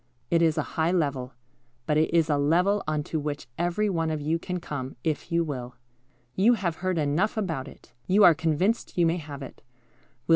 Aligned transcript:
It 0.31 0.41
is 0.41 0.57
a 0.57 0.63
high 0.81 0.91
level, 0.91 1.33
but 1.85 1.95
it 1.95 2.11
is 2.11 2.27
a 2.27 2.35
level 2.39 2.81
on 2.87 3.03
to 3.03 3.19
which 3.19 3.45
every 3.55 3.87
one 3.87 4.09
of 4.09 4.19
you 4.19 4.39
can 4.39 4.59
come, 4.59 4.95
if 5.03 5.31
you 5.31 5.43
will. 5.43 5.75
You 6.33 6.55
have 6.55 6.77
heard 6.77 6.97
enough 6.97 7.37
about 7.37 7.67
it. 7.67 7.93
You 8.07 8.23
are 8.23 8.33
convinced 8.33 8.97
you 8.97 9.05
may 9.05 9.17
have 9.17 9.43
it. 9.43 9.61